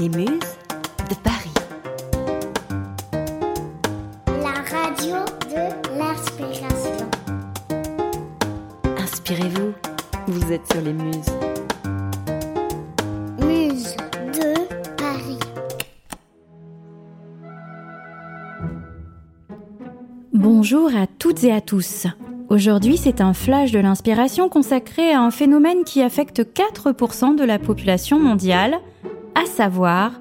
[0.00, 0.28] Les Muses
[1.10, 1.52] de Paris.
[4.26, 5.16] La radio
[5.50, 7.06] de l'inspiration.
[8.96, 9.74] Inspirez-vous,
[10.26, 11.26] vous êtes sur les Muses.
[13.46, 13.94] Muse
[14.32, 14.54] de
[14.96, 15.38] Paris.
[20.32, 22.06] Bonjour à toutes et à tous.
[22.48, 27.58] Aujourd'hui, c'est un flash de l'inspiration consacré à un phénomène qui affecte 4% de la
[27.58, 28.80] population mondiale,
[29.40, 30.12] à savoir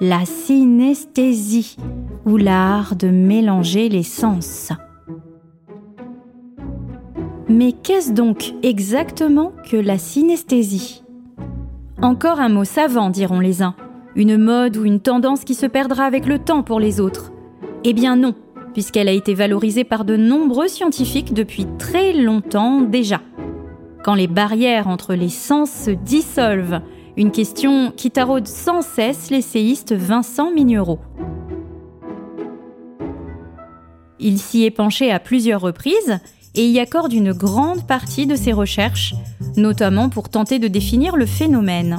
[0.00, 1.76] la synesthésie,
[2.24, 4.70] ou l'art de mélanger les sens.
[7.48, 11.02] Mais qu'est-ce donc exactement que la synesthésie?
[12.02, 13.74] Encore un mot savant, diront les uns,
[14.14, 17.32] une mode ou une tendance qui se perdra avec le temps pour les autres.
[17.82, 18.34] Eh bien non,
[18.74, 23.20] puisqu'elle a été valorisée par de nombreux scientifiques depuis très longtemps déjà.
[24.04, 26.80] Quand les barrières entre les sens se dissolvent,
[27.18, 31.00] une question qui taraude sans cesse l'essayiste Vincent Mignereau.
[34.20, 36.20] Il s'y est penché à plusieurs reprises
[36.54, 39.14] et y accorde une grande partie de ses recherches,
[39.56, 41.98] notamment pour tenter de définir le phénomène.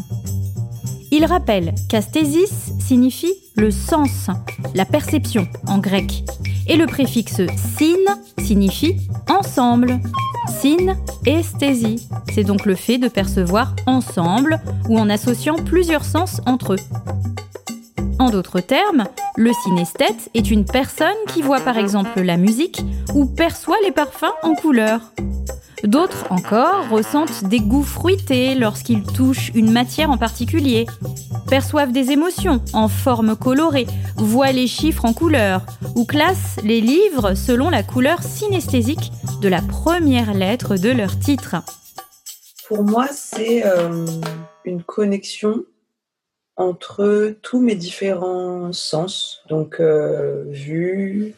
[1.12, 4.30] Il rappelle qu'asthésis signifie le sens,
[4.74, 6.24] la perception en grec,
[6.66, 8.96] et le préfixe syn signifie
[9.28, 10.00] ensemble.
[10.48, 10.96] Syn,
[11.26, 16.80] esthésie, c'est donc le fait de percevoir ensemble ou en associant plusieurs sens entre eux.
[18.20, 19.06] En d'autres termes,
[19.38, 22.82] le synesthète est une personne qui voit par exemple la musique
[23.14, 25.02] ou perçoit les parfums en couleur.
[25.86, 30.86] D'autres encore ressentent des goûts fruités lorsqu'ils touchent une matière en particulier,
[31.48, 35.62] perçoivent des émotions en forme colorée, voient les chiffres en couleur
[35.96, 41.56] ou classent les livres selon la couleur synesthésique de la première lettre de leur titre.
[42.68, 44.06] Pour moi, c'est euh,
[44.66, 45.64] une connexion
[46.58, 51.34] entre tous mes différents sens, donc euh, vue,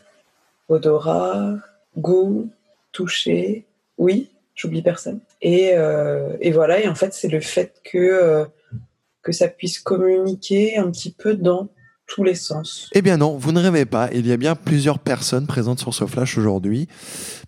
[0.68, 1.56] odorat,
[1.96, 2.50] goût,
[2.92, 3.66] toucher,
[3.98, 5.20] oui, j'oublie personne.
[5.42, 8.48] Et, euh, et, voilà, et en fait, c'est le fait que,
[9.22, 11.68] que ça puisse communiquer un petit peu dans
[12.14, 12.90] tous les sens.
[12.94, 15.94] Eh bien non, vous ne rêvez pas, il y a bien plusieurs personnes présentes sur
[15.94, 16.88] ce flash aujourd'hui,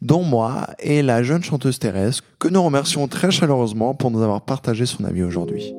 [0.02, 4.42] dont moi et la jeune chanteuse Thérèse, que nous remercions très chaleureusement pour nous avoir
[4.42, 5.74] partagé son avis aujourd'hui.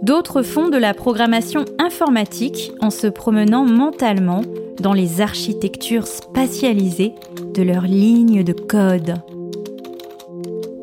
[0.00, 4.42] D'autres font de la programmation informatique en se promenant mentalement
[4.80, 7.12] dans les architectures spatialisées
[7.52, 9.14] de leurs lignes de code.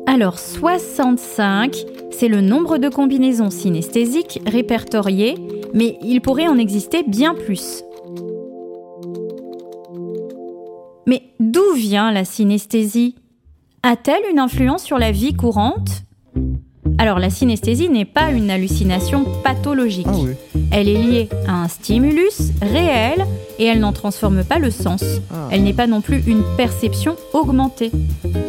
[0.06, 1.74] Alors 65,
[2.12, 5.34] c'est le nombre de combinaisons synesthésiques répertoriées,
[5.74, 7.82] mais il pourrait en exister bien plus.
[11.06, 13.14] Mais d'où vient la synesthésie?
[13.82, 16.02] A-t-elle une influence sur la vie courante?
[16.98, 20.06] Alors la synesthésie n'est pas une hallucination pathologique.
[20.08, 20.32] Ah oui.
[20.72, 23.26] Elle est liée à un stimulus réel
[23.58, 25.04] et elle n'en transforme pas le sens.
[25.30, 25.48] Ah.
[25.50, 27.90] Elle n'est pas non plus une perception augmentée.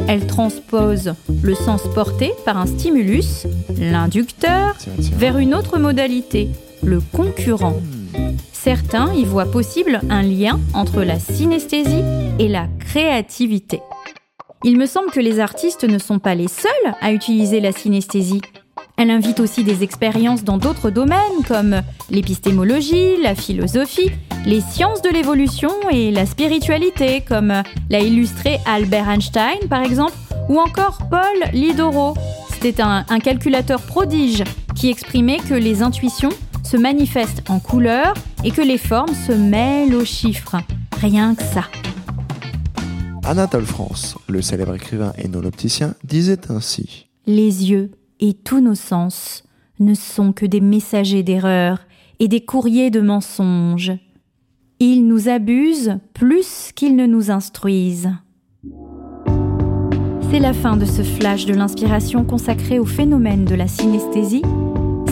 [0.08, 3.46] Elle transpose le sens porté par un stimulus,
[3.78, 6.50] l'inducteur, vers une autre modalité,
[6.84, 7.76] le concurrent.
[8.52, 12.04] Certains y voient possible un lien entre la synesthésie
[12.40, 13.82] et la créativité.
[14.64, 18.42] Il me semble que les artistes ne sont pas les seuls à utiliser la synesthésie.
[18.98, 24.12] Elle invite aussi des expériences dans d'autres domaines comme l'épistémologie, la philosophie,
[24.46, 30.14] les sciences de l'évolution et la spiritualité comme l'a illustré Albert Einstein par exemple
[30.50, 32.16] ou encore Paul Lidoro.
[32.50, 34.44] C'était un, un calculateur prodige
[34.76, 36.32] qui exprimait que les intuitions
[36.68, 38.14] se manifestent en couleurs
[38.44, 40.58] et que les formes se mêlent aux chiffres.
[41.00, 41.64] Rien que ça.
[43.24, 49.44] Anatole France, le célèbre écrivain et non-opticien, disait ainsi Les yeux et tous nos sens
[49.80, 51.80] ne sont que des messagers d'erreur
[52.20, 53.94] et des courriers de mensonges.
[54.82, 58.12] Ils nous abusent plus qu'ils ne nous instruisent.
[60.30, 64.44] C'est la fin de ce flash de l'inspiration consacré au phénomène de la synesthésie.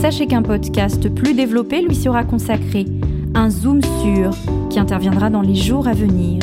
[0.02, 2.86] Sachez qu'un podcast plus développé lui sera consacré,
[3.34, 4.32] un zoom sur,
[4.70, 6.40] qui interviendra dans les jours à venir.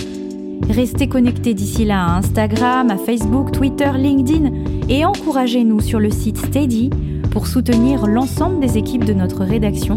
[0.69, 4.51] Restez connectés d'ici là à Instagram, à Facebook, Twitter, LinkedIn
[4.89, 6.91] et encouragez-nous sur le site Steady
[7.31, 9.97] pour soutenir l'ensemble des équipes de notre rédaction